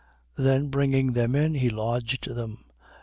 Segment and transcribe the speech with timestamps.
[0.39, 0.43] 10:23.
[0.45, 2.65] Then bringing them in, he lodged them.